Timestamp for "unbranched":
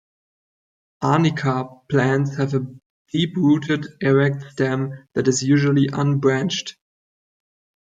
5.93-6.73